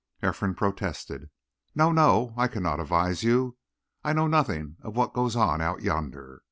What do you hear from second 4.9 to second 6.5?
what goes on out yonder.